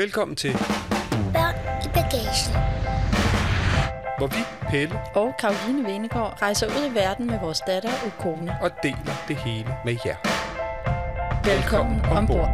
[0.00, 0.52] Velkommen til,
[1.34, 2.52] Børn i bagagen.
[4.18, 8.52] hvor vi, Pelle, og Karoline Venegård rejser ud i verden med vores datter Ukone.
[8.62, 10.16] og deler det hele med jer.
[11.50, 12.50] Velkommen ombord.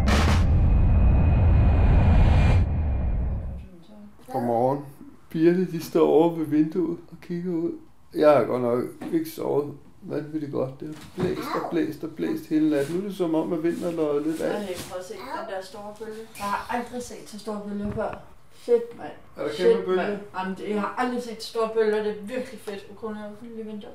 [4.33, 4.85] Godmorgen.
[5.31, 7.73] Pigerne, de står over ved vinduet og kigger ud.
[8.15, 9.75] Jeg har godt nok ikke sovet
[10.09, 10.81] vanvittigt godt.
[10.81, 12.97] Det har blæst og blæst og blæst hele natten.
[12.97, 14.77] Nu er det som om, at vinden er løjet lidt af.
[14.91, 16.23] prøv at se den der store bølge.
[16.39, 18.19] Jeg har aldrig set så store bølger før.
[18.63, 19.11] Shit, mand.
[19.37, 20.19] Er der kæmpe bølge?
[20.39, 22.03] Jamen, jeg har aldrig set så store bølger.
[22.03, 22.87] Det er virkelig fedt.
[22.91, 23.93] Ukone har lige vinduet.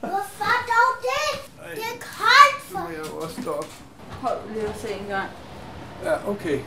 [0.00, 1.50] Hvorfor dog det?
[1.74, 2.82] Det er koldt Nu for...
[2.84, 3.68] må jeg jo også stoppe.
[4.10, 5.28] Hold lige at se en gang.
[6.04, 6.58] Ja, okay.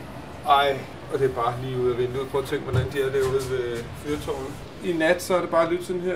[0.48, 0.78] Ej,
[1.12, 2.28] og det er bare lige ude af vinduet.
[2.28, 4.52] Prøv at tænke, hvordan de er derude ved fyrtårnet.
[4.84, 6.14] I nat, så er det bare lyttet sådan her.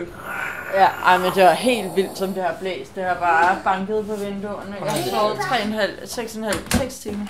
[0.75, 2.95] Ja, ej, men det var helt vildt, som det har blæst.
[2.95, 4.77] Det har bare banket på vinduerne.
[4.85, 7.27] Jeg har sovet 3,5, 6,5, 6 timer.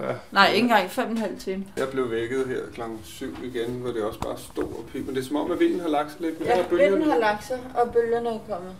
[0.00, 0.04] Ja.
[0.32, 1.64] Nej, ikke engang 5,5 timer.
[1.76, 5.06] Jeg blev vækket her klokken 7 igen, hvor det også bare stod og pip.
[5.06, 6.38] Men det er som om, at vinden har lagt sig lidt.
[6.40, 8.72] Men Ja, her bølger- vinden har lagt sig, og bølgerne er kommet.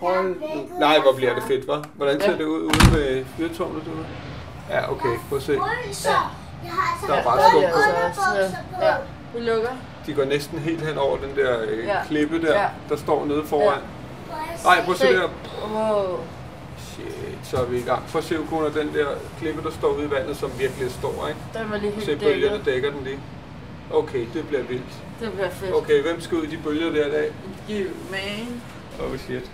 [0.00, 0.78] Hold nu.
[0.78, 1.88] Nej, hvor bliver det fedt, hva'?
[1.94, 2.36] Hvordan ser Ja.
[2.38, 4.06] det ud ude ved fyrtårnet derude?
[4.70, 5.14] Ja, okay.
[5.28, 5.58] Prøv at se.
[5.58, 6.08] Har altså
[7.06, 8.84] Der er bare underbukser på.
[8.84, 8.94] Ja,
[9.34, 9.70] vi lukker.
[10.08, 11.96] De går næsten helt hen over den der øh, Ja.
[12.08, 12.68] klippe der, Ja.
[12.88, 13.78] der står nede foran.
[14.28, 15.12] Jeg Nej, prøv at se Se.
[15.16, 15.28] der.
[15.72, 16.18] Wow.
[16.92, 18.02] Shit, så er vi i gang.
[18.12, 19.06] Prøv at se, Ukona, den der
[19.40, 21.40] klippe, der står ude i vandet, som virkelig er stor, ikke?
[21.54, 22.66] Den var lige Se, helt bølgerne dækket.
[22.66, 23.18] dækker den lige.
[23.92, 24.92] Okay, det bliver vildt.
[25.20, 25.74] Det bliver fedt.
[25.74, 27.32] Okay, hvem skal ud i de bølger der i dag?
[27.70, 28.62] You man.
[29.06, 29.50] Oh shit.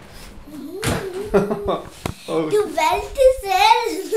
[2.29, 4.15] oh, Du valgte selv.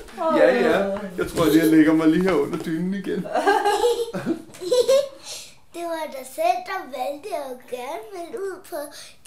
[0.36, 0.98] ja, ja.
[1.18, 3.26] Jeg tror lige, jeg lægger mig lige her under dynen igen.
[5.74, 8.76] Det var dig selv, der valgte at gerne ville ud på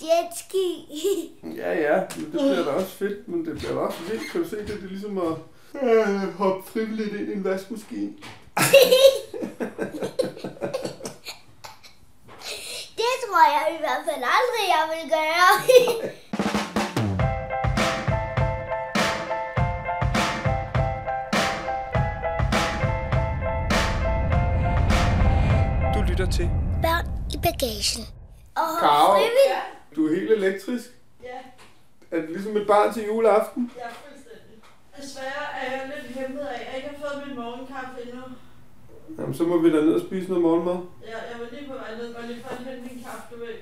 [0.02, 0.68] jetski.
[1.62, 4.31] Ja, ja, men det bliver da også fedt, men det bliver da også vildt.
[4.31, 4.68] Kan du se det?
[4.68, 5.34] Det er ligesom at
[5.84, 8.13] øh, hoppe frivilligt ind i en vaskemaskine.
[12.97, 15.52] Det tror jeg i hvert fald aldrig, jeg vil gøre.
[27.47, 28.03] Bagagen.
[28.56, 29.13] Og Karo.
[29.96, 30.85] Du er helt elektrisk.
[31.24, 31.38] Ja,
[32.12, 33.72] Er det ligesom et barn til juleaften?
[33.79, 34.56] er fuldstændig.
[34.97, 38.24] Desværre er jeg lidt hæmmet af, at jeg ikke har fået min morgenkaffe endnu.
[39.19, 40.79] Jamen, så må vi da ned og spise noget morgenmad.
[41.12, 43.38] Ja, jeg var lige på vej ned, og lige for at hente min kaffe, du
[43.46, 43.56] ved.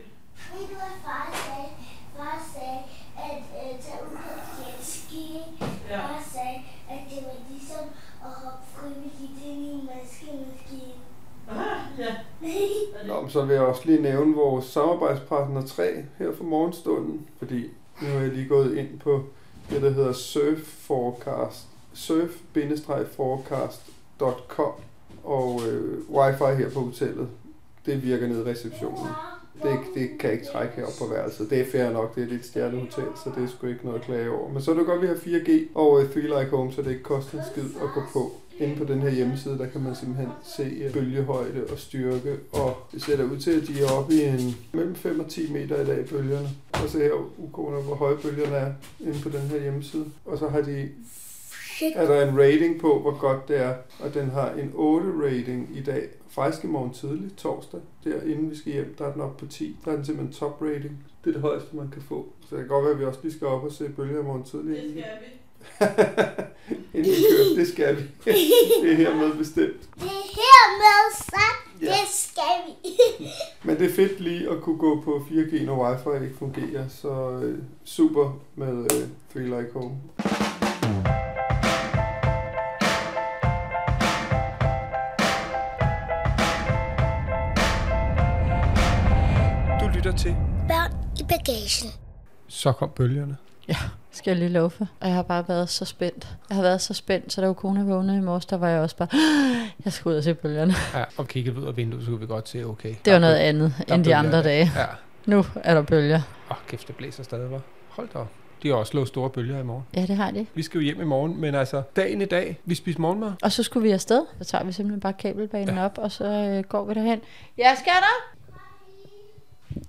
[0.54, 1.70] Ved du, hvad far sagde?
[2.18, 2.80] Far sagde,
[3.28, 5.26] at øh, tage ud på jetski.
[5.90, 5.98] Ja.
[6.08, 6.58] Far sagde,
[6.94, 7.86] at det var ligesom
[8.26, 10.94] at hoppe frivilligt ind i en vaskemaskine.
[11.52, 12.12] Ah, ja.
[13.08, 17.70] Nå, men så vil jeg også lige nævne vores samarbejdspartner 3 her for morgenstunden, fordi
[18.02, 19.24] nu er jeg lige gået ind på
[19.70, 24.72] det, der hedder Surf Forecast, surf-forecast.com,
[25.24, 27.28] og øh, wifi her på hotellet,
[27.86, 29.08] det virker nede i receptionen.
[29.64, 31.50] Det, det kan ikke trække herop på værelset.
[31.50, 34.06] Det er fair nok, det er lidt stjernehotel, så det er sgu ikke noget at
[34.06, 34.50] klage over.
[34.50, 36.82] Men så er det godt, at vi har 4G og uh, Three Like Home, så
[36.82, 38.32] det ikke koster en skid at gå på.
[38.60, 42.78] Inde på den her hjemmeside, der kan man simpelthen se øh, bølgehøjde og styrke, og
[42.92, 45.52] det ser da ud til, at de er oppe i en mellem 5 og 10
[45.52, 46.50] meter i dag, bølgerne.
[46.74, 50.06] Og så her ukone, hvor høje bølgerne er inde på den her hjemmeside.
[50.26, 50.90] Og så har de
[51.96, 55.70] er der en rating på, hvor godt det er, og den har en 8 rating
[55.78, 56.08] i dag.
[56.28, 59.46] Faktisk i morgen tidlig, torsdag, der inden vi skal hjem, der er den op på
[59.46, 59.78] 10.
[59.86, 61.06] Der er den simpelthen top rating.
[61.24, 62.34] Det er det højeste, man kan få.
[62.50, 64.24] Så det kan godt være, at vi også lige skal op og se bølger i
[64.24, 64.84] morgen tidlig.
[64.84, 65.39] Det skal vi.
[66.94, 68.02] inden vi kører, det skal vi.
[68.84, 69.82] det er hermed bestemt.
[69.96, 71.86] Det er hermed sagt, Ja.
[71.88, 73.00] det skal vi.
[73.68, 76.88] Men det er fedt lige at kunne gå på 4G, når wifi ikke fungerer.
[76.88, 79.96] Så øh, super med øh, Free Like Home.
[89.82, 90.36] Du lytter til
[90.68, 91.92] Børn i bagagen.
[92.48, 93.38] Så kom bølgerne.
[94.12, 94.88] Skal jeg lige love for.
[95.00, 96.28] Og jeg har bare været så spændt.
[96.50, 98.96] Jeg har været så spændt, så da kone vågnede i morges, der var jeg også
[98.96, 99.08] bare,
[99.86, 100.74] jeg skal ud og se bølgerne.
[100.94, 102.96] Ja, og kiggede ud af vinduet, så kunne vi godt se, okay.
[103.06, 104.72] Det var noget andet der end de andre dage.
[104.76, 104.86] Ja.
[105.26, 106.22] Nu er der bølger.
[106.52, 107.62] Åh, kæft, det blæser stadig, var.
[107.90, 108.28] Hold da op.
[108.64, 109.84] De har også slået store bølger i morgen.
[109.96, 110.46] Ja, det har de.
[110.54, 113.32] Vi skal jo hjem i morgen, men altså, dagen i dag, vi spiser morgenmad.
[113.44, 114.26] Og så skulle vi afsted.
[114.38, 115.86] Så tager vi simpelthen bare kabelbanen ja.
[115.86, 117.22] op, og så øh, går vi derhen.
[117.58, 118.36] Ja, skatter!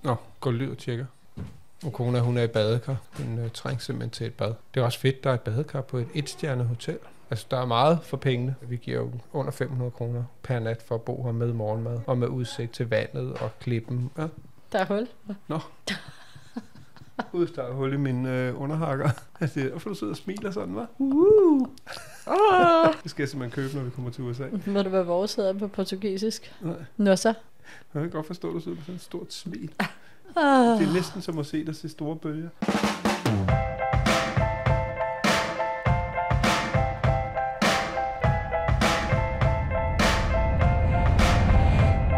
[0.02, 1.04] Nå, går ud og tjekker.
[1.84, 2.96] Og kona, hun er i badekar.
[3.16, 4.54] Hun øh, trænger simpelthen til et bad.
[4.74, 6.98] Det er også fedt, der er et badekar på et etstjernet hotel.
[7.30, 8.54] Altså, der er meget for pengene.
[8.60, 11.98] Vi giver jo under 500 kroner per nat for at bo her med morgenmad.
[12.06, 14.10] Og med udsigt til vandet og klippen.
[14.18, 14.26] Ja,
[14.72, 15.08] Der er hul.
[15.48, 15.58] Nå.
[17.32, 19.10] Ud, der er hul i min øh, underhakker.
[19.40, 20.86] Altså, hvorfor du sidder og smiler sådan, hva'?
[20.98, 21.68] Uh.
[22.26, 22.94] Oh.
[23.02, 24.44] Det skal jeg simpelthen købe, når vi kommer til USA.
[24.66, 26.54] Må det være vores hedder på portugisisk?
[26.60, 26.74] Nej.
[26.96, 27.34] Nå så.
[27.94, 29.70] Jeg kan godt forstå, at du sidder med sådan et stort smil.
[30.36, 30.80] Oh.
[30.80, 32.48] Det er næsten som at se dig se store bølger.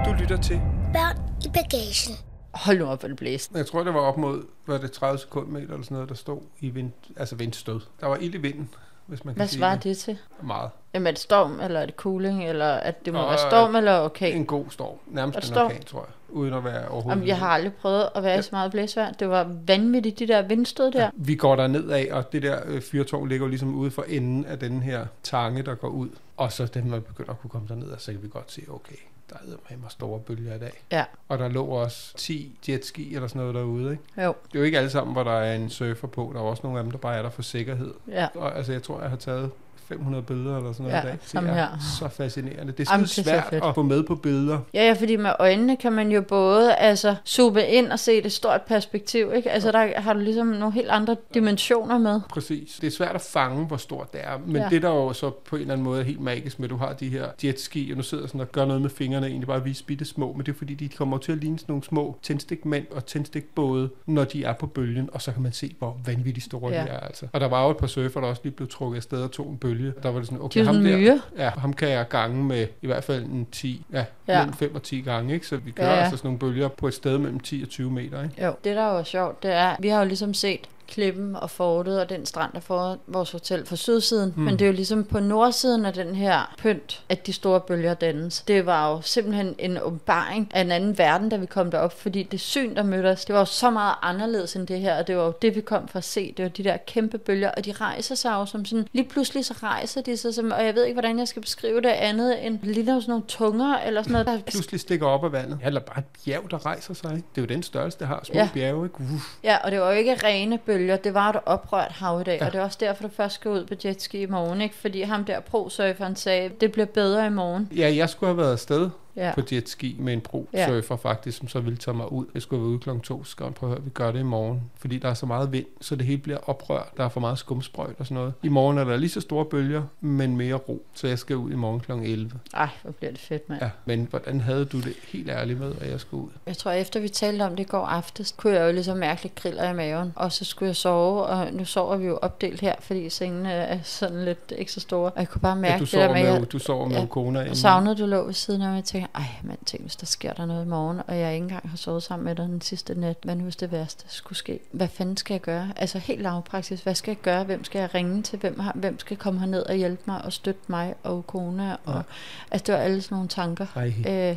[0.05, 0.61] Du lytter til.
[0.93, 2.17] Børn i bagagen.
[2.55, 3.59] Hold nu op, hvor det blæste.
[3.59, 6.41] Jeg tror, det var op mod var det 30 sekundmeter eller sådan noget, der stod
[6.61, 7.81] i vind, altså vindstød.
[8.01, 8.71] Der var ild i vinden,
[9.07, 10.19] hvis man kan Hvad sige svarer det til?
[10.43, 10.71] Meget.
[10.95, 13.77] Jamen, er det storm, eller er det cooling, eller at det må Og, være storm
[13.77, 14.37] eller okay?
[14.37, 14.97] En god storm.
[15.07, 15.67] Nærmest det en storm?
[15.67, 16.37] orkan, tror jeg.
[16.37, 17.11] Uden at være overhovedet.
[17.11, 19.13] Jamen, jeg har aldrig prøvet at være i så meget blæsvejr.
[19.13, 21.11] Det var vanvittigt, de der vindstød der.
[21.15, 24.45] Vi går der nedad, og det der øh, fyrtårn ligger jo ligesom ude for enden
[24.45, 26.09] af den her tange, der går ud.
[26.37, 28.95] Og så da man begynder at kunne komme derned, så kan vi godt se, okay,
[29.33, 30.83] der er med mig store bølger i dag.
[30.93, 31.05] Ja.
[31.29, 34.23] Og der lå også 10 jetski eller sådan noget derude, ikke?
[34.25, 36.31] Jo, Det er jo ikke alle sammen, hvor der er en surfer på.
[36.35, 37.95] Der er også nogle af dem, der bare er der for sikkerhed.
[38.09, 38.29] ja.
[38.35, 39.51] Og, altså, jeg tror, jeg har taget
[39.93, 41.19] 500 billeder eller sådan noget Ja, i dag.
[41.43, 41.69] Det er her.
[41.99, 42.73] så fascinerende.
[42.73, 43.65] Det er Jamen, det er svært fedt.
[43.65, 44.59] at få med på billeder.
[44.75, 48.33] Ja, ja, fordi med øjnene kan man jo både altså, zoome ind og se det
[48.33, 49.51] stort perspektiv, ikke?
[49.51, 52.21] Altså, der har du ligesom nogle helt andre dimensioner med.
[52.31, 52.79] Præcis.
[52.81, 54.39] Det er svært at fange, hvor stort det er.
[54.47, 54.63] Men ja.
[54.63, 54.69] Ja.
[54.69, 56.77] det, der jo så på en eller anden måde er helt magisk med, at du
[56.77, 59.65] har de her jetski, og nu sidder sådan og gør noget med fingrene, egentlig bare
[59.65, 62.19] vise bitte små, men det er fordi, de kommer til at ligne sådan nogle små
[62.23, 66.47] tændstikmænd og tændstikbåde, når de er på bølgen, og så kan man se, hvor vanvittigt
[66.47, 66.83] store Ja.
[66.83, 67.01] de er.
[67.01, 67.27] Altså.
[67.33, 69.51] Og der var jo et par surfer, der også lige blev trukket afsted og tog
[69.51, 69.82] en bølge.
[70.03, 71.21] Der var det sådan, okay, er ham der, myre.
[71.39, 74.39] ja, ham kan jeg gange med i hvert fald en 10, ja, Ja.
[74.39, 75.47] mellem 5 og 10 gange, ikke?
[75.47, 77.69] Så vi kører Ja, ja, altså sådan nogle bølger på et sted mellem 10 og
[77.69, 78.45] 20 meter, ikke?
[78.47, 81.51] Jo, det der jo er sjovt, det er, vi har jo ligesom set klippen og
[81.51, 84.33] fortet og den strand, der får vores hotel fra sydsiden.
[84.37, 84.43] Mm.
[84.43, 87.95] Men det er jo ligesom på nordsiden af den her pynt, at de store bølger
[87.95, 88.43] dannes.
[88.49, 92.23] Det var jo simpelthen en åbenbaring af en anden verden, da vi kom derop, fordi
[92.23, 95.07] det syn, der mødte os, det var jo så meget anderledes end det her, og
[95.07, 96.35] det var jo det, vi kom for at se.
[96.37, 99.45] Det var de der kæmpe bølger, og de rejser sig jo som sådan, lige pludselig
[99.45, 102.47] så rejser de sig, som, og jeg ved ikke, hvordan jeg skal beskrive det andet,
[102.47, 105.59] end af sådan nogle tunger, eller sådan noget, der Pludselig stikker op af vandet.
[105.63, 107.29] Ja, eller bare et bjerg, der rejser sig, ikke?
[107.35, 108.21] Det er jo den størrelse, det har.
[108.25, 108.49] Små ja.
[108.55, 109.01] bjerge, ikke?
[109.01, 109.25] Uff.
[109.45, 112.39] Ja, og det var jo ikke rene bølger, det var et oprørt hav i dag.
[112.41, 112.47] Ja.
[112.47, 114.75] og det er også derfor, du først skal ud på jetski i morgen, ikke?
[114.75, 117.69] Fordi ham der pro-surferen sagde, det bliver bedre i morgen.
[117.77, 119.33] Ja, jeg skulle have været afsted Ja.
[119.35, 121.11] på jetski med en pro-surfer ja.
[121.11, 122.27] faktisk, som så ville tage mig ud.
[122.35, 124.21] Jeg skulle være ude klokken to, så skal jeg prøve at høre, vi gør det
[124.21, 124.63] i morgen.
[124.77, 126.87] Fordi der er så meget vind, så det hele bliver oprørt.
[126.97, 128.33] Der er for meget skumsprøjt og sådan noget.
[128.43, 130.83] I morgen er der lige så store bølger, men mere ro.
[130.95, 132.31] Så jeg skal ud i morgen klokken 11.
[132.55, 133.63] Ej, hvor bliver det fedt, mand.
[133.63, 133.71] Ja.
[133.85, 136.31] Men hvordan havde du det helt ærligt med, at jeg skulle ud?
[136.47, 139.23] Jeg tror, efter vi talte om det i går aftes, kunne jeg jo ligesom mærke
[139.23, 140.13] lidt griller i maven.
[140.17, 143.79] Og så skulle jeg sove, og nu sover vi jo opdelt her, fordi sengene er
[143.83, 145.11] sådan lidt ekstra store.
[145.11, 146.97] Og jeg kunne bare mærke Ja, du det der med, med, at du sover med
[147.37, 147.57] ja, inde.
[147.57, 150.47] savnede, du lå ved siden af mig, tænkte, ej, mand, tænk, hvis der sker der
[150.47, 153.17] noget i morgen, og jeg ikke engang har sovet sammen med dig den sidste nat.
[153.23, 154.61] Hvad nu, hvis det værste skulle ske?
[154.73, 155.73] Hvad fanden skal jeg gøre?
[155.77, 157.45] Altså helt lavpraksis, hvad skal jeg gøre?
[157.45, 158.39] Hvem skal jeg ringe til?
[158.39, 161.77] Hvem, har, hvem skal komme herned og hjælpe mig og støtte mig og kona?
[161.85, 162.03] Og, Ja.
[162.51, 163.67] Altså, det var alle sådan nogle tanker.
[163.77, 163.93] Ej.
[164.31, 164.37] Øh,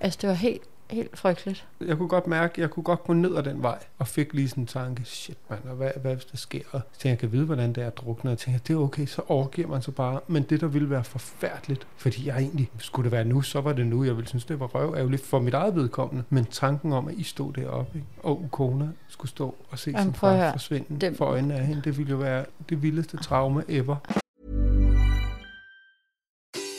[0.00, 1.66] altså, det var helt, helt frygteligt.
[1.80, 4.48] Jeg kunne godt mærke, jeg kunne godt gå ned ad den vej, og fik lige
[4.48, 6.60] sådan en tanke, shit mand, og hvad, hvad hvis der sker?
[6.72, 8.84] Og så tænkte jeg, kan vide, hvordan det er at drukne, og tænkte, det er
[8.84, 10.20] okay, så overgiver man sig bare.
[10.26, 13.72] Men det, der ville være forfærdeligt, fordi jeg egentlig, skulle det være nu, så var
[13.72, 16.24] det nu, jeg ville synes, det var røv for mit eget vedkommende.
[16.30, 18.06] Men tanken om, at I stod deroppe, ikke?
[18.22, 21.16] og Ukona skulle stå og se Jamen, sin far forsvinde Det- det...
[21.16, 23.96] for øjnene af hende, det ville jo være det vildeste traume ever.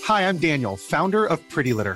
[0.07, 1.95] Hi, I'm Daniel, founder of Pretty Litter.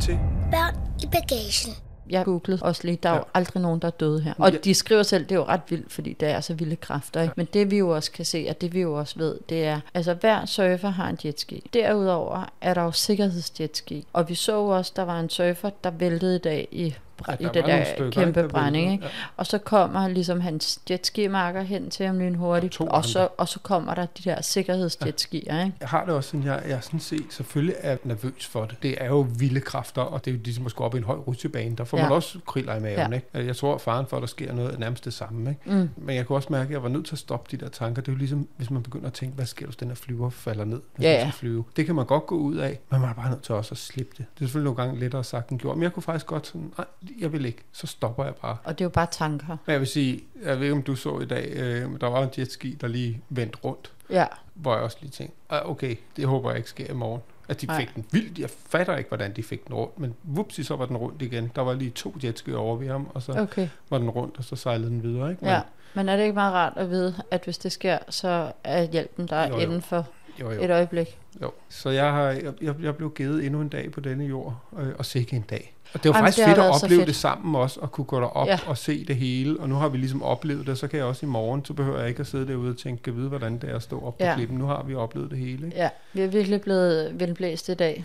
[0.00, 0.18] Til
[0.50, 1.74] Børn i bagagen.
[2.10, 3.24] Jeg googlede også lige, der er jo Ja.
[3.34, 4.34] aldrig nogen, der er døde her.
[4.38, 4.58] Og Ja.
[4.64, 7.22] de skriver selv, det er jo ret vildt, fordi det er så vilde kræfter.
[7.22, 7.34] Ikke?
[7.36, 9.80] Men det vi jo også kan se, og det vi jo også ved, det er,
[9.94, 11.70] altså hver surfer har en jetski.
[11.74, 14.06] Derudover er der jo sikkerhedsjetski.
[14.12, 16.92] Og vi så jo også, der var en surfer, der væltede i dag i Ja,
[17.40, 18.92] i der det der stykker, kæmpe ikke, brænding.
[18.92, 19.04] Ikke?
[19.04, 19.10] ja.
[19.36, 23.60] Og så kommer ligesom hans jetski-marker hen til ham lynhurtigt, Og og så, og så
[23.60, 25.64] kommer der de der sikkerhedsjetskier.
[25.64, 25.76] Ikke?
[25.80, 28.76] Jeg har det også sådan, jeg, jeg sådan set selvfølgelig er nervøs for det.
[28.82, 31.04] Det er jo vilde kræfter, og det er jo ligesom at skulle op i en
[31.04, 31.76] høj rutsjebane.
[31.76, 32.02] Der får Ja.
[32.02, 33.16] man også kriller i maven, Ja.
[33.16, 33.46] ikke?
[33.46, 35.60] Jeg tror, at faren for, at der sker noget, er nærmest det samme, ikke?
[35.80, 35.90] Mm.
[35.96, 38.02] Men jeg kunne også mærke, at jeg var nødt til at stoppe de der tanker.
[38.02, 39.94] Det er jo ligesom, hvis man begynder at tænke, hvad sker der, hvis den her
[39.94, 41.20] flyver falder ned, hvis Ja, ja.
[41.20, 41.64] skal flyve.
[41.76, 43.78] Det kan man godt gå ud af, men man er bare nødt til også at
[43.78, 44.18] slippe det.
[44.18, 46.72] Det er selvfølgelig nogle gange lettere sagt end gjort, men jeg kunne faktisk godt sådan,
[46.78, 46.86] nej,
[47.18, 47.62] jeg vil ikke.
[47.72, 48.56] Så stopper jeg bare.
[48.64, 49.56] Og det er jo bare tanker.
[49.66, 52.22] Men jeg vil sige, jeg ved ikke, om du så i dag, øh, der var
[52.22, 56.26] en jetski, der lige vendte rundt Ja, hvor jeg også lige tænkte, "Ah, okay, det
[56.26, 57.22] håber jeg ikke sker i morgen.
[57.48, 57.80] At de Nej.
[57.80, 58.38] fik den vildt.
[58.38, 61.52] Jeg fatter ikke, hvordan de fik den rundt, men vupsi, så var den rundt igen.
[61.56, 63.68] Der var lige to jetski over ved ham, og så okay.
[63.90, 65.30] var den rundt, og så sejlede den videre.
[65.30, 65.44] Ikke?
[65.44, 65.60] Men, Ja.
[65.94, 69.28] Men er det ikke meget rart at vide, at hvis det sker, så er hjælpen
[69.28, 69.60] der Jo, jo.
[69.60, 70.06] inden for
[70.40, 71.18] jo, jo, et øjeblik?
[71.42, 71.50] Jo.
[71.68, 74.88] Så jeg, har, jeg, jeg, jeg blev givet endnu en dag på denne jord, øh,
[74.98, 75.74] og sikke en dag.
[75.94, 77.06] Og det var Jamen, faktisk det fedt at opleve fedt.
[77.08, 78.58] det sammen også, og kunne gå derop Ja.
[78.66, 79.60] og se det hele.
[79.60, 81.98] Og nu har vi ligesom oplevet det, så kan jeg også i morgen, så behøver
[81.98, 84.18] jeg ikke at sidde derude og tænke, kan vide, hvordan det er at stå op
[84.18, 84.34] på Ja.
[84.34, 84.58] klippen.
[84.58, 85.66] Nu har vi oplevet det hele.
[85.66, 85.76] Ikke?
[85.78, 88.04] Ja, vi er virkelig blevet vindblæst i dag.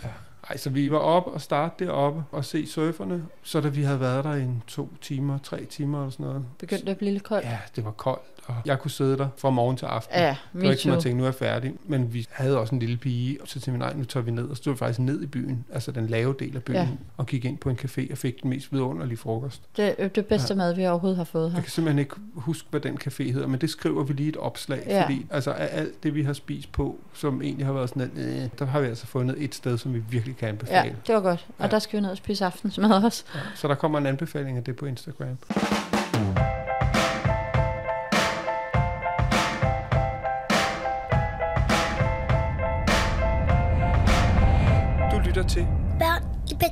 [0.50, 3.24] Ej, så vi var op og starte deroppe og se surferne.
[3.42, 6.44] Så da vi havde været der i en to timer, tre timer eller sådan noget.
[6.58, 7.44] Begyndte at blive lidt koldt.
[7.46, 8.22] Ja, det var koldt.
[8.46, 10.16] Og jeg kunne sidde der fra morgen til aften.
[10.18, 11.72] Ja, det var ikke som, at tænkte, nu er jeg færdig.
[11.84, 14.30] Men vi havde også en lille pige, og så tænkte vi, nej, nu tager vi
[14.30, 14.44] ned.
[14.48, 16.88] Og så stod vi faktisk ned i byen, altså den lave del af byen, Ja.
[17.16, 19.62] og gik ind på en café og fik den mest vidunderlige frokost.
[19.76, 21.56] Det er det bedste mad, vi overhovedet har fået her.
[21.56, 24.36] Jeg kan simpelthen ikke huske, hvad den café hedder, men det skriver vi lige et
[24.36, 25.02] opslag, Ja.
[25.04, 28.10] fordi altså af alt det, vi har spist på, som egentlig har været sådan, at,
[28.16, 30.96] øh, der har vi altså fundet et sted, som vi virkelig kan Ja, anbefale.
[31.06, 31.46] det var godt.
[31.58, 31.70] Og Ja.
[31.70, 33.24] der skal vi ned og spise aftensmad også.
[33.34, 33.40] Ja.
[33.54, 35.38] Så der kommer en anbefaling af det på Instagram.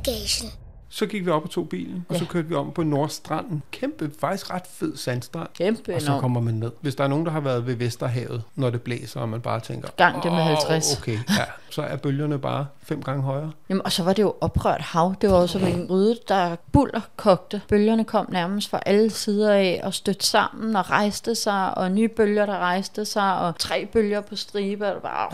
[0.07, 0.63] I bagagen.
[0.97, 2.29] Så gik vi op og tog bilen, og så Ja.
[2.31, 3.63] kørte vi om på Nordstranden.
[3.71, 5.49] Kæmpe, faktisk ret fed sandstrand.
[5.59, 6.21] Kæmpe Og så enormt.
[6.21, 6.71] kommer man ned.
[6.81, 9.61] Hvis der er nogen, der har været ved Vesterhavet, når det blæser, og man bare
[9.61, 9.89] tænker...
[9.97, 11.45] Gang det med "Åh, 50." Okay, ja.
[11.71, 13.51] Så er bølgerne bare fem gange højere.
[13.69, 15.15] Jamen, og så var det jo oprørt hav.
[15.21, 17.61] Det var jo som en gryde, der buller kogte.
[17.69, 22.09] Bølgerne kom nærmest fra alle sider af og stødte sammen og rejste sig, og nye
[22.09, 24.87] bølger, der rejste sig, og tre bølger på stribe.
[24.89, 25.29] Og det, var,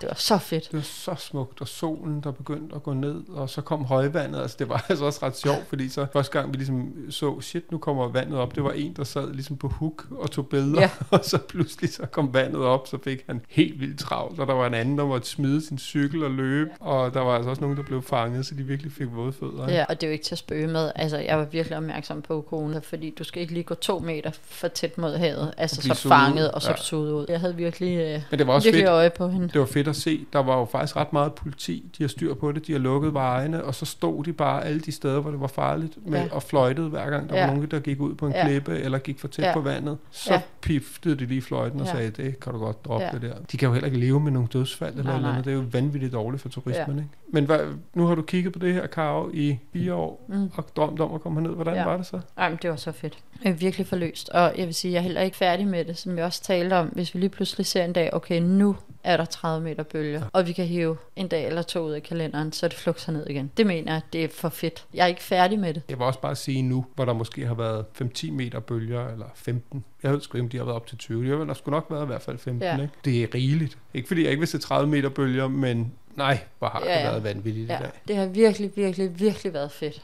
[0.00, 0.64] det var så fedt.
[0.64, 4.40] Det var så smukt, og solen, der begyndte at gå ned, og så kom højvandet.
[4.42, 7.72] Altså, det var altså også ret sjovt, fordi så første gang vi ligesom så, shit,
[7.72, 8.54] nu kommer vandet op.
[8.54, 10.90] Det var en, der sad ligesom på hook og tog billeder, Ja.
[11.10, 14.54] og så pludselig så kom vandet op, så fik han helt vildt travlt, og der
[14.54, 17.62] var en anden, der måtte smide sin cykel og løbe, og der var altså også
[17.62, 19.66] nogen, der blev fanget, så de virkelig fik våde fødder.
[19.66, 19.78] ikke?
[19.78, 20.90] Ja, og det er jo ikke til at spøge med.
[20.96, 24.30] Altså, jeg var virkelig opmærksom på corona, fordi du skal ikke lige gå to meter
[24.42, 25.54] for tæt mod havet.
[25.56, 26.76] Altså, så suget fanget, og så Ja.
[26.76, 27.26] suget ud.
[27.28, 28.90] Jeg havde virkelig, øh, Men det var også virkelig fedt.
[28.92, 29.48] øje på hende.
[29.48, 30.26] Det var fedt at se.
[30.32, 31.84] Der var jo faktisk ret meget politi.
[31.98, 32.66] De har styr på det.
[32.66, 35.46] De har lukket vejene, og så stod de bare alle de steder, hvor det var
[35.46, 36.28] farligt, med, Ja.
[36.32, 37.46] og fløjtede hver gang der Ja.
[37.46, 38.46] var nogen, der gik ud på en Ja.
[38.46, 39.52] klippe, eller gik for tæt Ja.
[39.52, 39.98] på vandet.
[40.10, 40.40] Så Ja.
[40.60, 41.92] piftede de lige fløjten og Ja.
[41.92, 43.10] sagde, det kan du godt droppe Ja.
[43.12, 43.34] det der.
[43.52, 45.22] De kan jo heller ikke leve med nogle dødsfald eller Nej, noget.
[45.22, 45.30] nej.
[45.30, 45.44] andet.
[45.44, 46.96] Det er jo vanvittigt dårligt for turismen.
[46.96, 47.02] Ja.
[47.02, 47.14] Ikke?
[47.32, 47.58] Men hvad,
[47.94, 50.50] nu har du kigget på det her Karo i fire år, Mm.
[50.56, 51.54] og drømt om at komme herned.
[51.54, 51.84] Hvordan Ja.
[51.84, 52.20] var det så?
[52.36, 53.18] Ej, men det var så fedt.
[53.44, 54.28] Jeg er virkelig forløst.
[54.28, 56.74] Og jeg vil sige, jeg er heller ikke færdig med det, som jeg også talte
[56.74, 56.86] om.
[56.86, 60.46] Hvis vi lige pludselig ser en dag, okay, nu er der 30 meter bølger, og
[60.46, 63.50] vi kan hive en dag eller to ud af kalenderen, så det flugter ned igen.
[63.56, 64.84] Det mener jeg, det er for fedt.
[64.94, 65.82] Jeg er ikke færdig med det.
[65.88, 69.26] Jeg vil også bare sige nu, hvor der måske har været 5-10 meter bølger, eller
[69.34, 69.84] 15.
[70.02, 71.22] Jeg ved sgu ikke, om de har været op til 20.
[71.22, 72.82] Det har vel sgu nok været i hvert fald 15, Ja.
[72.82, 72.94] ikke?
[73.04, 73.78] Det er rigeligt.
[73.94, 77.04] Ikke fordi jeg ikke vil se 30 meter bølger, men nej, hvor har Ja, det
[77.04, 77.90] været vanvittigt Ja, i dag.
[78.08, 80.02] det har virkelig, virkelig, virkelig været fedt.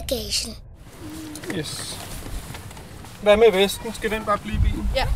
[0.00, 0.54] Bagagen.
[1.56, 1.98] Yes.
[3.22, 3.94] Hvad med vesten?
[3.94, 4.90] Skal den bare blive i bilen?
[4.94, 5.06] Ja.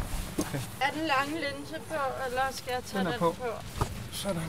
[0.81, 1.95] Er den lange linse på,
[2.29, 3.35] eller skal jeg tage Den er den, på.
[3.39, 3.85] på?
[4.13, 4.43] Sådan.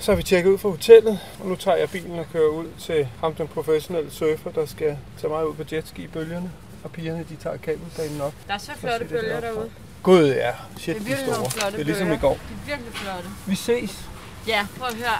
[0.00, 2.66] Så har vi tjekket ud fra hotellet, og nu tager jeg bilen og kører ud
[2.80, 6.52] til ham, den professionelle surfer, der skal tage mig ud på jetski i bølgerne.
[6.84, 8.32] Og pigerne, de tager kabelbanen op.
[8.48, 9.70] Der er så flotte det bølger derude.
[10.02, 10.52] Gud, ja.
[10.78, 11.36] Shit, Det er de virkelig store.
[11.36, 12.18] nogle flotte Det er ligesom bølger.
[12.18, 12.32] i går.
[12.32, 13.28] De er virkelig flotte.
[13.46, 13.98] Vi ses.
[14.46, 15.18] Ja, prøv at høre.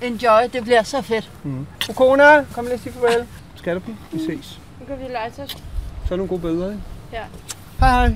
[0.00, 1.30] Enjoy, det bliver så fedt.
[1.88, 3.26] Ukona, kom lige og sige farvel.
[3.58, 3.80] Skal du
[4.12, 4.60] Vi ses.
[4.80, 5.48] Nu kan vi lege til.
[6.06, 6.82] Så er nogle gode billeder, ikke?
[7.12, 7.24] Ja.
[7.80, 8.14] Hej.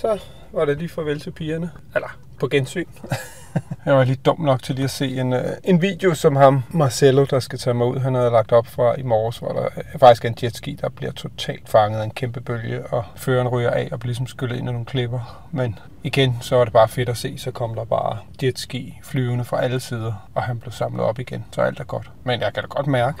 [0.00, 0.20] Så
[0.52, 1.70] var det lige farvel til pigerne.
[1.94, 2.84] Eller på gensyn.
[3.86, 6.62] Jeg var lige dum nok til lige at se en, øh, en video, som ham,
[6.70, 9.64] Marcelo, der skal tage mig ud, han havde lagt op fra i morges, hvor der
[9.76, 13.48] øh, faktisk er en jetski, der bliver totalt fanget af en kæmpe bølge, og føreren
[13.48, 15.46] ryger af og bliver ligesom skyllet ind i nogle klipper.
[15.52, 19.44] Men igen, så var det bare fedt at se, så kom der bare jetski flyvende
[19.44, 22.10] fra alle sider, og han blev samlet op igen, så alt er godt.
[22.24, 23.18] Men jeg kan da godt mærke,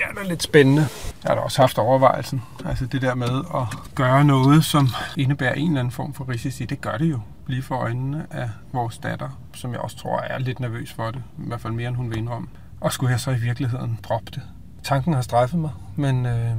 [0.00, 0.80] Ja, det er lidt spændende.
[1.22, 2.42] Jeg har da også haft overvejelsen.
[2.64, 6.64] Altså det der med at gøre noget, som indebærer en eller anden form for risici,
[6.64, 10.38] det gør det jo lige for øjnene af vores datter, som jeg også tror er
[10.38, 11.22] lidt nervøs for det.
[11.38, 12.48] I hvert fald mere, end hun vil indrømme.
[12.80, 14.42] Og skulle jeg så i virkeligheden droppe det?
[14.82, 16.56] Tanken har strejfet mig, men øh,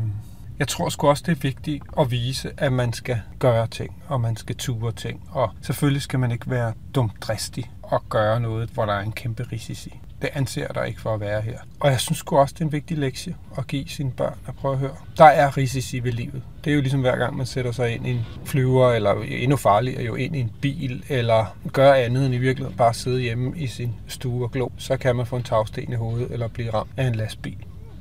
[0.60, 4.22] jeg tror sgu også, det er vigtigt at vise, at man skal gøre ting, og
[4.22, 5.22] man skal ture ting.
[5.32, 9.48] Og selvfølgelig skal man ikke være dumdristig og gøre noget, hvor der er en kæmpe
[9.52, 10.00] risici.
[10.24, 11.58] Det anser der ikke for at være her.
[11.80, 14.74] Og jeg synes også, det er en vigtig lektie at give sine børn at prøve
[14.74, 14.96] at høre.
[15.18, 16.42] Der er risici ved livet.
[16.64, 19.58] Det er jo ligesom hver gang, man sætter sig ind i en flyver, eller endnu
[19.58, 23.58] farligere jo ind i en bil, eller gør andet end i virkeligheden bare sidde hjemme
[23.58, 24.70] i sin stue og glo.
[24.78, 27.58] Så kan man få en tagsten i hovedet, eller blive ramt af en lastbil.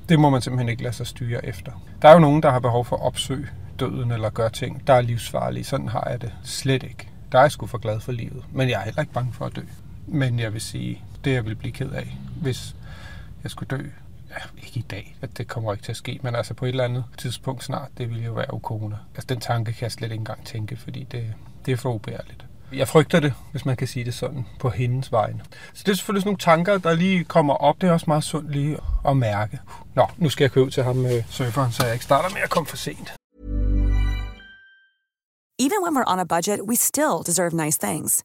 [0.08, 1.72] Det må man simpelthen ikke lade sig styre efter.
[2.02, 3.48] Der er jo nogen, der har behov for at opsøge
[3.78, 5.64] døden, eller gøre ting, der er livsfarlige.
[5.64, 7.08] Sådan har jeg det slet ikke.
[7.32, 9.44] Der er jeg sgu for glad for livet, men jeg er heller ikke bange for
[9.44, 9.62] at dø.
[10.06, 12.76] Men jeg vil sige, det jeg vil blive ked af, hvis
[13.42, 13.82] jeg skulle dø,
[14.30, 16.68] ja, ikke i dag, at det kommer ikke til at ske, men altså på et
[16.68, 18.98] eller andet tidspunkt snart, det ville jo være ukone.
[19.14, 21.34] Altså den tanke kan jeg slet ikke engang tænke, fordi det,
[21.66, 22.46] det er for ubærligt.
[22.72, 25.40] Jeg frygter det, hvis man kan sige det sådan, på hendes vegne.
[25.74, 27.80] Så det er selvfølgelig sådan nogle tanker, der lige kommer op.
[27.80, 29.58] Det er også meget sundt lige at mærke.
[29.94, 32.40] Nå, nu skal jeg køre ud til ham med surferen, så jeg ikke starter med
[32.44, 33.12] at komme for sent.
[35.58, 38.24] Even when we're on a budget, we still deserve nice things.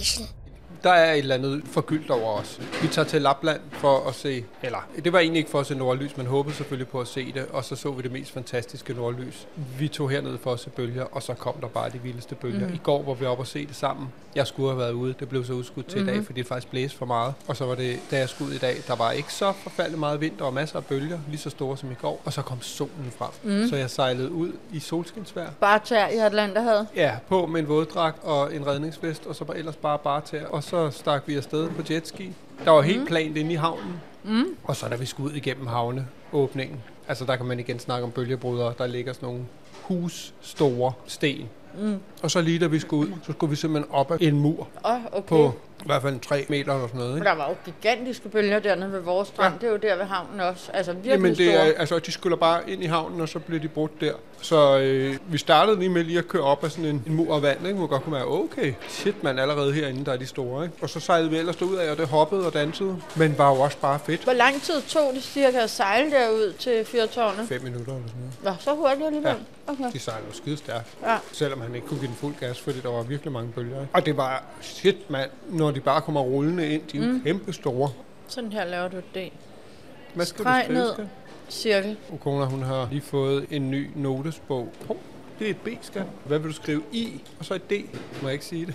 [0.00, 0.39] I bagagen.
[0.82, 2.60] Der er et eller andet forgyldt over os.
[2.82, 5.74] Vi tager til Lapland for at se, eller det var egentlig ikke for at se
[5.74, 8.94] nordlys, men håbede selvfølgelig på at se det, og så så vi det mest fantastiske
[8.94, 9.46] nordlys.
[9.78, 12.68] Vi tog herned for at se bølger, og så kom der bare de vildeste bølger.
[12.68, 12.74] Mm.
[12.74, 14.08] I går var vi oppe og se det sammen.
[14.34, 16.08] Jeg skulle have været ude, det blev så udskudt til mm.
[16.08, 17.34] i dag, fordi det faktisk blæste for meget.
[17.48, 20.00] Og så var det, da jeg skulle ud i dag, der var ikke så forfærdeligt
[20.00, 22.62] meget vind, var masser af bølger, lige så store som i går, og så kom
[22.62, 23.30] solen frem.
[23.42, 23.68] Mm.
[23.68, 26.86] Så jeg sejlede ud i solskinsvejr, Bare tær i Atlanterhavet.
[26.96, 30.46] Ja, på med en våddragt og en redningsvest, og så bare ellers bare bare til.
[30.50, 32.32] Og så stak vi afsted på jetski.
[32.64, 33.06] Der var helt mm.
[33.06, 34.00] plant inde i havnen.
[34.24, 34.56] Mm.
[34.64, 38.10] Og så da vi skulle ud igennem havneåbningen, altså der kan man igen snakke om
[38.10, 39.42] bølgebrydere, der ligger sådan nogle
[39.82, 41.48] husstore sten.
[41.78, 41.98] Mm.
[42.22, 44.68] Og så lige da vi skulle ud, så skulle vi simpelthen op ad en mur
[44.84, 45.28] oh, okay.
[45.28, 47.12] på i hvert fald 3 meter eller sådan noget.
[47.14, 47.28] Men Ikke?
[47.30, 49.54] der var jo gigantiske bølger dernede ved vores strand.
[49.54, 49.58] Ja.
[49.60, 50.70] Det er jo der ved havnen også.
[50.74, 51.68] Altså virkelig Jamen det store.
[51.68, 54.12] er, altså de skyller bare ind i havnen, og så bliver de brudt der.
[54.42, 57.34] Så øh, vi startede lige med lige at køre op af sådan en, en mur
[57.34, 57.78] af vand, ikke?
[57.78, 60.76] Hvor godt kunne være, okay, shit man, allerede herinde, der er de store, ikke?
[60.82, 63.60] Og så sejlede vi ellers derud af, og det hoppede og dansede, men var jo
[63.60, 64.24] også bare fedt.
[64.24, 67.48] Hvor lang tid tog det cirka at sejle derud til fyrtårnet?
[67.48, 68.34] 5 minutter eller sådan noget.
[68.44, 69.28] Nå, så hurtigt alligevel.
[69.30, 69.72] Ja.
[69.72, 69.92] Okay.
[69.92, 71.16] De sejlede jo skide stærkt, Ja.
[71.32, 73.80] selvom han ikke kunne give den fuld gas, fordi der var virkelig mange bølger.
[73.80, 73.90] Ikke?
[73.94, 77.22] Og det var shit, mand, når de bare kommer rullende ind, de er jo mm.
[77.22, 77.90] kæmpe store.
[78.28, 79.32] Sådan her laver du et D.
[80.14, 80.90] Hvad skal Streg du ned.
[81.48, 81.96] Cirkel.
[82.12, 84.68] Ukona, hun har lige fået en ny notesbog.
[84.86, 84.96] Hov,
[85.38, 86.04] det er et B, skal.
[86.24, 86.82] Hvad vil du skrive?
[86.92, 87.72] I, og så et D.
[88.22, 88.74] Må jeg ikke sige det?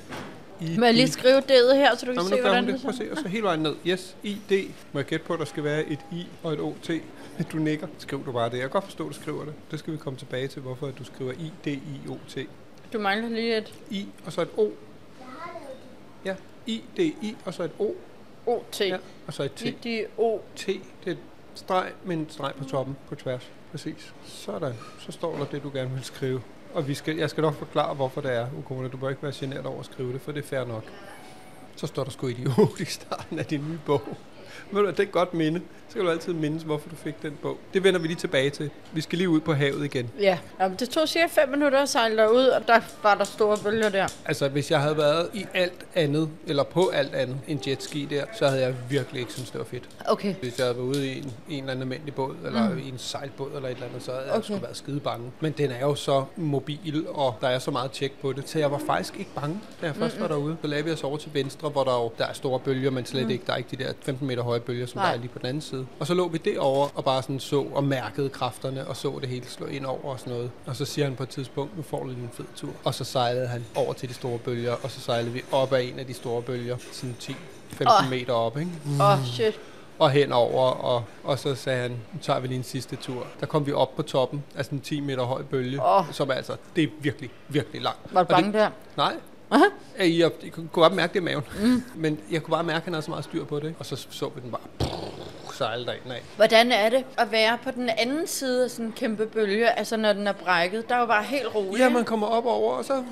[0.62, 2.82] I, Må jeg lige skrive D'et her, så du Nå, kan men se, hvordan det
[2.82, 2.90] det.
[2.90, 3.76] At se, og så hele vejen ned.
[3.88, 4.54] Yes, I, D.
[4.94, 6.90] Må jeg gætte på, at der skal være et I og et OT?
[7.52, 7.88] Du nikker.
[7.98, 8.54] Skriv du bare det.
[8.54, 9.54] Jeg kan godt forstå, at du skriver det.
[9.72, 12.38] Det skal vi komme tilbage til, hvorfor du skriver I, D, I, O, T.
[12.94, 14.68] Du mangler lige et I, og så et O.
[16.26, 17.92] Ja, I, D, I, og så et O.
[18.46, 18.82] OT.
[18.82, 18.98] Ja,
[19.28, 19.62] og så et T.
[19.62, 20.40] I de O.
[20.56, 20.66] T,
[21.06, 21.16] det er
[21.56, 23.52] streg med en streg på toppen, på tværs.
[23.72, 24.14] Præcis.
[24.26, 24.74] Sådan.
[25.00, 26.42] Så står der det, du gerne vil skrive.
[26.74, 28.88] Og vi skal, jeg skal nok forklare, hvorfor det er, Ukona.
[28.88, 30.84] Du bør ikke være generet over at skrive det, for det er fair nok.
[31.76, 34.02] Så står der sgu idiot i starten af din nye bog.
[34.72, 35.62] Hvad, det er et godt minde.
[35.90, 37.58] Så kan du altid mindes, hvorfor du fik den bog.
[37.74, 38.70] Det vender vi lige tilbage til.
[38.94, 40.12] Vi skal lige ud på havet igen.
[40.20, 43.58] Ja, Jamen, det tog cirka 5 minutter at sejle derud, og der var der store
[43.58, 44.08] bølger der.
[44.26, 48.24] Altså, hvis jeg havde været i alt andet, eller på alt andet end jetski der,
[48.40, 49.84] så havde jeg virkelig ikke synes det var fedt.
[50.08, 50.36] Okay.
[50.42, 52.78] Hvis jeg havde været ude i en, en eller anden almindelig båd, eller mm.
[52.78, 54.44] i en sejlbåd eller et eller andet, så havde jeg Okay.
[54.44, 55.32] sgu været skide bange.
[55.40, 58.60] Men den er jo så mobil, og der er så meget tjek på det, så
[58.60, 60.58] jeg var faktisk ikke bange, da jeg først var derude.
[60.62, 63.06] Så lagde vi os over til venstre, hvor der jo der er store bølger, men
[63.06, 63.30] slet mm.
[63.30, 65.08] ikke, der er ikke de der 15 meter høje bølger, som Nej.
[65.08, 65.88] der er lige på den anden side.
[66.00, 69.30] Og så lå vi derovre og bare sådan så og mærkede kræfterne, og så det
[69.30, 70.52] hele slå ind over og sådan noget.
[70.66, 72.72] Og så siger han på et tidspunkt, nu får du lige en fed tur.
[72.84, 75.84] Og så sejlede han over til de store bølger, og så sejlede vi op ad
[75.84, 77.36] en af de store bølger, sådan 10
[77.70, 78.10] 15 Åh.
[78.10, 78.72] meter op, ikke?
[79.00, 79.60] Åh, oh, shit.
[80.00, 83.28] og henover, og, og så sagde han, nu tager vi lige en sidste tur.
[83.40, 86.06] Der kom vi op på toppen af sådan en 10 meter høj bølge, Åh.
[86.12, 88.14] som altså, det er virkelig, virkelig langt.
[88.14, 88.70] Var du bange det, der?
[88.98, 89.14] Nej.
[89.52, 89.64] Aha.
[90.00, 91.44] Jeg, jeg, jeg kunne bare mærke det i maven.
[91.62, 91.84] Mm.
[91.96, 93.76] Men jeg kunne bare mærke, at han havde så meget styr på det.
[93.80, 94.90] Og så så vi den bare
[95.54, 96.22] sejle derind af.
[96.36, 99.98] Hvordan er det at være på den anden side af sådan en kæmpe bølge, altså
[99.98, 100.90] når den er brækket?
[100.90, 101.80] Der er jo bare helt roligt.
[101.80, 103.04] Ja, man kommer op over, og så...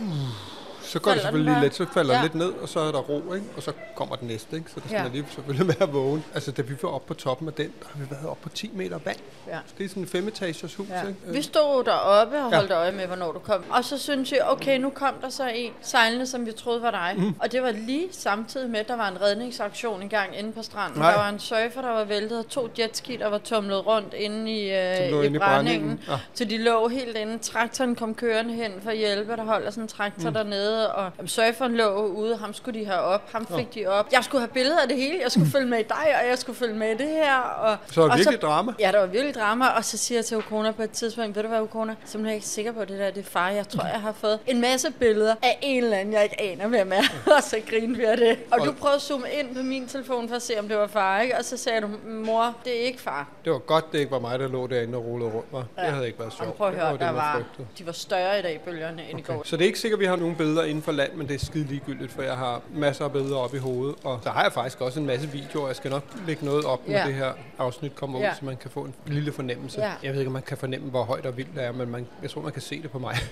[0.83, 2.17] Så går det selvfølgelig lidt, så falder Ja.
[2.17, 2.23] ja.
[2.23, 3.47] lidt ned, og så er der ro, ikke?
[3.57, 4.69] og så kommer den næste, ikke?
[4.71, 5.07] så der skal Ja.
[5.11, 6.23] lige selvfølgelig være vågen.
[6.33, 8.49] Altså, da vi var oppe på toppen af den, der har vi været oppe på
[8.49, 9.17] 10 meter vand.
[9.47, 9.57] Ja.
[9.67, 11.01] Så det er sådan en femetagers hus, Ja.
[11.07, 11.15] ikke?
[11.25, 12.57] Vi stod deroppe og Ja.
[12.57, 13.63] holdt øje med, hvornår du kom.
[13.69, 16.91] Og så synes jeg, okay, nu kom der så en sejlende, som vi troede var
[16.91, 17.13] dig.
[17.17, 17.35] Mm.
[17.39, 20.61] Og det var lige samtidig med, at der var en redningsaktion i gang inde på
[20.61, 20.99] stranden.
[20.99, 21.11] Nej.
[21.11, 24.51] Der var en surfer, der var væltet, og to jetski, der var tumlet rundt inde
[24.51, 25.39] i, øh, inde i i brændingen.
[25.39, 25.99] brændingen.
[26.07, 26.19] Ja.
[26.33, 27.37] Så de lå helt inde.
[27.37, 29.35] Traktoren kom kørende hen for at hjælpe.
[29.35, 30.33] Der holder sådan en traktor mm.
[30.33, 30.72] dernede.
[30.77, 32.37] Og jamen, surferen lå ude.
[32.37, 33.21] Ham skulle de have op.
[33.31, 34.07] Ham fik de op.
[34.11, 35.19] Jeg skulle have billeder af det hele.
[35.23, 37.37] Jeg skulle følge med i dig, og jeg skulle følge med i det her.
[37.39, 38.71] Og, Så var det og virkelig drama.
[38.79, 41.43] Ja, der var virkelig drama, og så siger jeg til Okona på et tidspunkt, ved
[41.43, 43.49] du hvad, Okona, jeg er simpelthen ikke sikker på det der, det er far.
[43.49, 46.67] Jeg tror, jeg har fået en masse billeder af en eller anden, jeg ikke aner,
[46.67, 47.03] hvem er,
[47.37, 48.37] og så griner vi af det.
[48.51, 50.87] Og du prøvede at zoome ind på min telefon for at se, om det var
[50.87, 51.37] far, ikke?
[51.37, 53.27] Og så sagde du, mor, det er ikke far.
[53.45, 55.47] Det var godt, det ikke var mig, der lå derinde og rullede rundt.
[55.51, 55.63] Var.
[55.77, 55.83] Ja.
[55.83, 56.57] Det havde ikke været Og sjovt.
[56.57, 57.41] prøv at Det høre, det, der var,
[57.77, 59.41] de var større i dag, bølgerne, end i går.
[59.45, 61.45] Så det er ikke sikkert, vi har nogle billeder inden for land, men det er
[61.45, 63.95] skide ligegyldigt, for jeg har masser af billeder op i hovedet.
[64.03, 65.67] Og så har jeg faktisk også en masse videoer.
[65.67, 67.05] Jeg skal nok lægge noget op, når Ja.
[67.07, 68.33] det her afsnit kommer ud, Ja.
[68.39, 69.81] så man kan få en lille fornemmelse.
[69.81, 69.91] Ja.
[70.03, 72.07] Jeg ved ikke, om man kan fornemme, hvor højt og vildt det er, men man,
[72.21, 73.15] jeg tror, man kan se det på mig.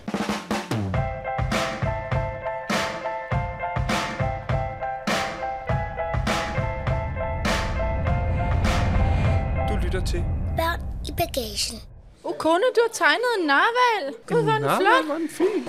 [9.69, 10.23] Du lytter til
[10.57, 11.77] Børn i bagagen.
[12.23, 14.13] Okona, du har tegnet en narval.
[14.27, 15.05] Gud, hvor er den flot.
[15.05, 15.67] hvor er den fin.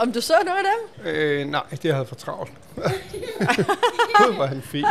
[0.00, 1.06] Om du så noget af dem?
[1.12, 2.52] Øh, nej, det havde jeg for travlt.
[4.34, 4.84] Hvor er den fin.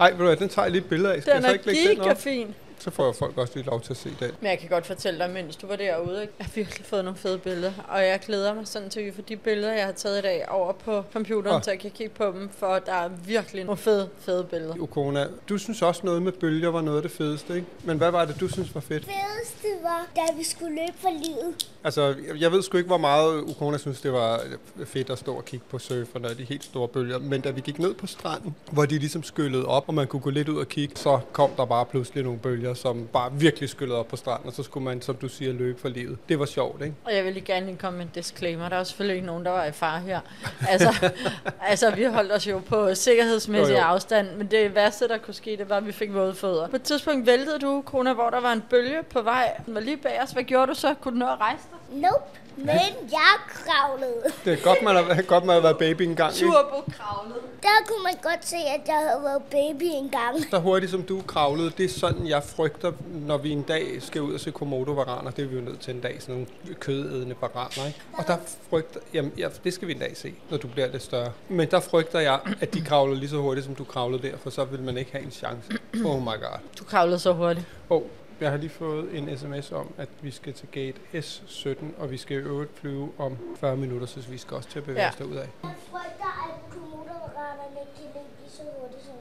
[0.00, 1.22] Ej, ved du hvad, den tager jeg lige et billede af.
[1.22, 2.20] Skal Den jeg så er ikke lægge den op?
[2.20, 2.54] fin.
[2.82, 4.30] Så får jeg folk også lige lov til at se den.
[4.40, 6.34] Men jeg kan godt fortælle dig, mens du var derude, ikke?
[6.38, 9.12] jeg har virkelig fået nogle fede billeder, og jeg glæder mig sådan til, at vi
[9.12, 11.64] får de billeder, jeg har taget i dag, over på computeren, Ah.
[11.64, 14.74] så jeg kan kigge på dem, for der er virkelig nogle fede, fede billeder.
[14.82, 17.66] Okona, du synes også noget med bølger var noget af det fedeste, ikke?
[17.84, 19.04] Men hvad var det, du synes var fedt?
[19.04, 21.68] Fedeste var, da vi skulle løbe for livet.
[21.84, 24.40] Altså, jeg- ved sgu ikke, hvor meget Okona synes, det var
[24.84, 27.18] fedt at stå og kigge på surferne og de helt store bølger.
[27.18, 30.20] Men da vi gik ned på stranden, hvor de ligesom skyllede op, og man kunne
[30.22, 33.68] gå lidt ud og kigge, så kom der bare pludselig nogle bølger, som bare virkelig
[33.68, 36.18] skyllede op på stranden, og så skulle man, som du siger, løbe for livet.
[36.28, 36.94] Det var sjovt, ikke?
[37.04, 38.68] Og jeg vil lige gerne lige komme med en disclaimer.
[38.68, 40.20] Der er selvfølgelig ikke nogen, der var i far her.
[40.68, 41.10] Altså,
[41.70, 43.84] altså vi holdt os jo på sikkerhedsmæssig Jo, jo.
[43.84, 46.68] afstand, men det værste, der kunne ske, det var, at vi fik våde fødder.
[46.68, 49.52] På et tidspunkt væltede du, kona, hvor der var en bølge på vej.
[49.66, 50.30] Den var lige bag os.
[50.30, 50.94] Hvad gjorde du så?
[51.00, 52.00] Kunne du nå at rejse dig?
[52.00, 52.24] Nope.
[52.56, 54.22] Men jeg kravlede.
[54.44, 56.46] Det er godt, man har, godt, man har været baby en gang, ikke?
[56.46, 57.40] Turbo-kravlede.
[57.62, 60.36] Der kunne man godt se, at jeg havde været baby engang.
[60.50, 62.92] Så hurtigt som du kravlede, det er sådan, jeg frygter,
[63.26, 65.30] når vi en dag skal ud og se komodo-varaner.
[65.30, 68.00] Det er vi jo nødt til en dag, sådan nogle kødædende varaner, ikke?
[68.18, 68.36] Og der
[68.70, 71.32] frygter, jamen, ja, det skal vi en dag se, når du bliver lidt større.
[71.48, 74.50] Men der frygter jeg, at de kravler lige så hurtigt, som du kravlede der, for
[74.50, 75.72] så vil man ikke have en chance.
[76.04, 76.58] Oh my god.
[76.78, 77.66] Du kravlede så hurtigt.
[77.88, 82.10] Og jeg har lige fået en sms om, at vi skal til gate S17, og
[82.10, 85.02] vi skal i øvrigt flyve om 40 minutter, så vi skal også til at bevæge
[85.02, 85.08] Ja.
[85.08, 85.48] os derud af.
[85.62, 89.14] Jeg frygter, at komodovaranerne kan løbe lige så hurtigt, som.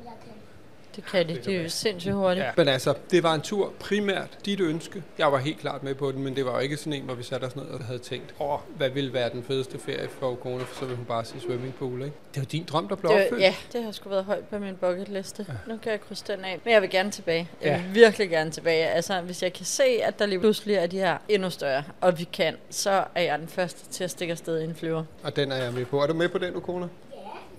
[0.96, 1.36] Det kan de.
[1.46, 2.46] De er jo sindssygt hurtigt.
[2.46, 2.52] Ja.
[2.58, 5.04] Men altså, det var en tur primært dit ønske.
[5.18, 7.14] Jeg var helt klart med på den, men det var jo ikke sådan en, hvor
[7.16, 10.36] vi satte os ned og havde tænkt, åh, hvad ville være den fedeste ferie for
[10.36, 12.16] kone, for så ville hun bare sige swimmingpool, ikke?
[12.34, 13.42] Det var din drøm, der blev Det, opfyldt.
[13.42, 15.46] ja, det har sgu været højt på min bucketliste.
[15.50, 15.54] Ja.
[15.74, 16.60] Nu kan jeg krydse den af.
[16.64, 17.50] Men jeg vil gerne tilbage.
[17.62, 17.82] Jeg Ja.
[17.86, 18.86] vil virkelig gerne tilbage.
[18.88, 22.20] Altså, hvis jeg kan se, at der lige pludselig er de her endnu større, og
[22.20, 25.04] vi kan, så er jeg den første til at stikke afsted i en flyver.
[25.24, 26.02] Og den er jeg med på.
[26.02, 26.90] Er du med på den, du kone?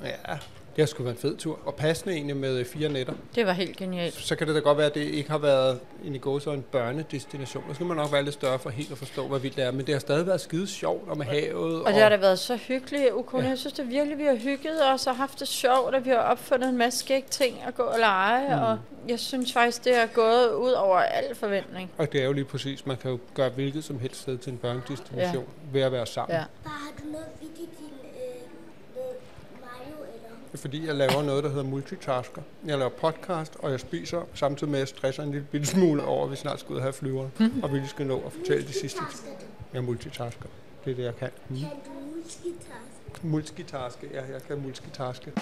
[0.04, 0.36] Ja,
[0.76, 1.58] det har sgu været en fed tur.
[1.64, 3.12] Og passende egentlig med øh, fire nætter.
[3.34, 4.14] Det var helt genialt.
[4.14, 6.50] Så kan det da godt være, at det ikke har været en i går så
[6.50, 7.64] en børnedestination.
[7.68, 9.64] Og så skal man nok være lidt større for helt at forstå, hvor vildt det
[9.64, 9.70] er.
[9.70, 11.82] Men det har stadig været skide sjovt og med havet.
[11.82, 13.42] Og det har da været så hyggeligt, Ukone.
[13.42, 13.48] Ja.
[13.48, 16.16] Jeg synes det virkelig, vi har hygget os og haft det sjovt, og vi har
[16.16, 18.56] opfundet en masse skæg ting at gå og lege.
[18.56, 18.62] Mm.
[18.62, 18.78] Og
[19.08, 21.90] jeg synes faktisk, det er gået ud over al forventning.
[21.98, 24.52] Og det er jo lige præcis, man kan jo gøre hvilket som helst sted til
[24.52, 25.72] en børnedestination ja.
[25.72, 26.36] ved at være sammen.
[26.36, 26.44] Ja.
[26.64, 28.42] Bare har du noget vidt i din øh,
[28.94, 29.02] med
[29.60, 30.36] Mario eller?
[30.52, 32.42] Det er fordi, jeg laver noget, der hedder multitasker.
[32.66, 36.04] Jeg laver podcast, og jeg spiser, samtidig med at jeg stresser en lille bitte smule
[36.04, 37.32] over, at vi snart skal ud og have flyveren.
[37.38, 37.62] Mm.
[37.62, 39.00] Og vi skal nå at fortælle de sidste.
[39.72, 40.46] Jeg multitasker.
[40.84, 41.30] Det er det, jeg kan.
[41.48, 41.56] Mm.
[41.56, 43.24] Kan du multitask?
[43.24, 44.08] Multitaske.
[44.12, 45.32] Ja, jeg kan multitaske.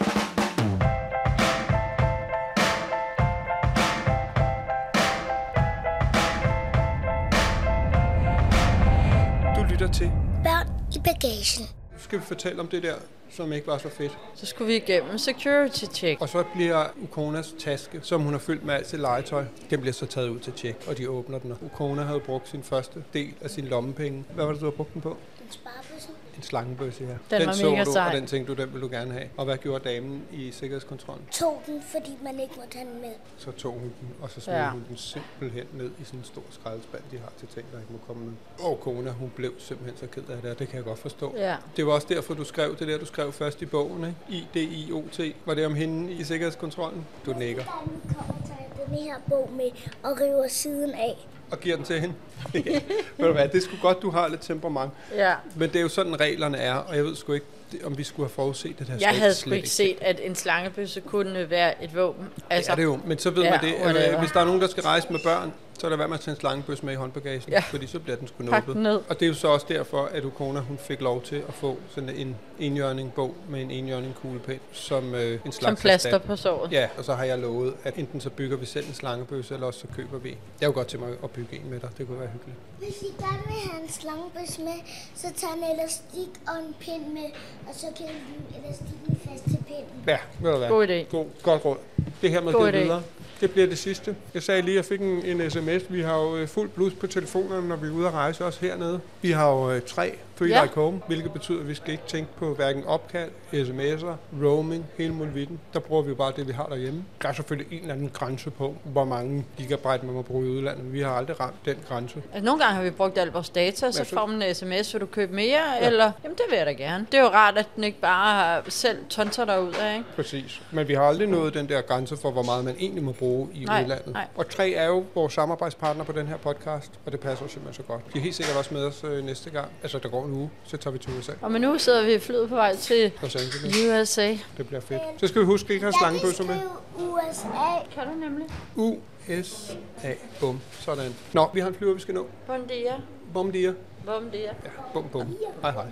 [9.56, 10.10] Du lytter til.
[10.44, 11.64] Børn i bagagen.
[11.92, 12.94] Nu skal vi fortælle om det der,
[13.30, 14.18] som ikke var så fedt.
[14.34, 16.20] Så skulle vi igennem security check.
[16.20, 19.92] Og så bliver Ukonas taske, som hun har fyldt med alt sit legetøj, den bliver
[19.92, 21.52] så taget ud til tjek, og de åbner den.
[21.52, 24.24] Og Ukona havde brugt sin første del af sin lommepenge.
[24.34, 25.10] Hvad var det, du havde brugt den på?
[25.10, 26.08] En sparebøsse.
[26.40, 27.38] En slangebøsse, ja.
[27.38, 28.06] Den var så mega du, sej.
[28.06, 29.28] og den tænkte du, den vil du gerne have.
[29.36, 31.24] Og hvad gjorde damen i sikkerhedskontrollen?
[31.32, 33.10] Tog den, fordi man ikke må tage den med.
[33.38, 34.70] Så tog hun den, og så smed Ja.
[34.70, 37.92] hun den simpelthen ned i sådan en stor skraldespand, de har til ting, der ikke
[37.92, 38.32] må komme med.
[38.60, 41.34] Og kona, hun blev simpelthen så ked af det, og det kan jeg godt forstå.
[41.36, 41.56] Ja.
[41.76, 44.46] Det var også derfor, du skrev det der, du skrev først i bogen, ikke?
[44.54, 45.20] IDIOT.
[45.44, 47.06] Var det om hende i sikkerhedskontrollen?
[47.26, 47.62] Du nikker.
[47.86, 49.70] Nu kommer, tager jeg den her bog med
[50.02, 51.26] og river siden af.
[51.50, 52.14] Og giver den til hende.
[52.54, 52.80] ja.
[53.16, 54.92] Ved du hvad, det er sgu godt, du har lidt temperament.
[55.14, 55.34] Ja.
[55.56, 57.46] Men det er jo sådan, reglerne er, og jeg ved sgu ikke,
[57.84, 58.96] om vi skulle have forudset det her.
[59.00, 62.26] Jeg havde sgu ikke set, at en slangebøsse kunne være et våben.
[62.50, 64.40] Altså, det er det jo, men så ved Ja, man det, at øh, hvis der
[64.40, 66.40] er nogen, der skal rejse med børn, så er der værd med at tage en
[66.40, 67.60] slangebøs med i håndbagagen, Ja.
[67.60, 68.74] fordi så bliver den sgu nubbet.
[68.74, 69.00] den ned.
[69.08, 71.76] Og det er jo så også derfor, at Ukona hun fik lov til at få
[71.94, 76.36] sådan en enhjørning bog med en enhjørning kuglepen, som øh, en slags Som plaster på
[76.36, 76.72] såret.
[76.72, 79.66] Ja, og så har jeg lovet, at enten så bygger vi selv en slangebøsse, eller
[79.66, 80.28] også så køber vi.
[80.60, 81.88] Jeg kunne godt til mig at bygge en med dig.
[81.98, 82.58] Det kunne være hyggeligt.
[82.78, 84.78] Hvis I gerne vil have en slangebøs med,
[85.14, 87.30] så tag en elastik og en pind med,
[87.68, 90.04] og så kan I blive elastikken fast til pinden.
[90.06, 90.68] Ja, ved du hvad?
[90.68, 91.10] God idé.
[91.10, 91.76] God, godt råd.
[92.22, 92.76] Det her med God idé.
[92.76, 93.02] videre.
[93.40, 94.16] Det bliver det sidste.
[94.34, 95.82] Jeg sagde lige, at jeg fik en, en sms.
[95.92, 98.60] Vi har jo øh, fuld blus på telefonerne, når vi er ude at rejse også
[98.60, 99.00] hernede.
[99.22, 100.62] Vi har jo øh, tre Three Ja.
[100.62, 105.12] Like Home, hvilket betyder, at vi skal ikke tænke på hverken opkald, sms'er, roaming, hele
[105.14, 105.60] muligheden.
[105.72, 107.04] Der bruger vi jo bare det, vi har derhjemme.
[107.22, 110.50] Der er selvfølgelig en eller anden grænse på, hvor mange gigabyte man må bruge i
[110.50, 112.22] udlandet, men vi har aldrig ramt den grænse.
[112.32, 115.00] Altså, nogle gange har vi brugt al vores data, så får man en sms, vil
[115.00, 115.60] du købe mere?
[115.80, 115.86] Ja.
[115.86, 117.06] Eller, jamen det vil jeg da gerne.
[117.12, 120.06] Det er jo rart, at den ikke bare selv tonser derud af, ikke?
[120.16, 120.62] Præcis.
[120.70, 123.48] Men vi har aldrig nået den der grænse for, hvor meget man egentlig må bruge
[123.54, 124.12] i Nej, udlandet.
[124.12, 124.26] nej.
[124.36, 127.92] Og tre er jo vores samarbejdspartner på den her podcast, og det passer simpelthen så
[127.92, 128.00] godt.
[128.14, 129.68] De er helt sikkert også med os øh, næste gang.
[129.82, 131.32] Altså, der går en uge, så tager vi til USA.
[131.42, 133.76] Og men nu sidder vi i flyet på vej til Los Angeles.
[134.02, 134.36] USA.
[134.56, 135.00] Det bliver fedt.
[135.16, 136.60] Så skal vi huske at ikke have Jeg vil slangebøsser med.
[137.08, 137.94] USA.
[137.94, 138.46] Kan du nemlig?
[138.76, 140.12] USA.
[140.40, 140.60] Bum.
[140.80, 141.14] Sådan.
[141.32, 142.26] Nå, vi har en flyver, vi skal nå.
[142.46, 142.94] Bon dia.
[143.34, 143.72] Bum dia.
[144.06, 144.40] Bom dia.
[144.64, 145.36] Ja, bum bum.
[145.62, 145.84] Hej hej.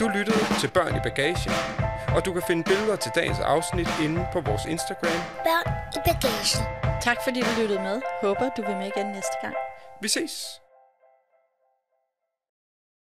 [0.00, 1.52] Du lyttede til Børn i Bagagen,
[2.16, 5.20] og du kan finde billeder til dagens afsnit inde på vores Instagram.
[5.44, 6.64] Børn i bagagen.
[7.02, 8.00] Tak fordi du lyttede med.
[8.22, 9.54] Håber du vil med igen næste gang.
[10.02, 10.60] Vi ses!